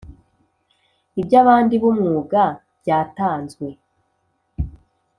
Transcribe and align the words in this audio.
iby 1.21 1.33
abandi 1.41 1.73
b 1.81 1.83
umwuga 1.91 2.41
byatanzwe 2.79 3.67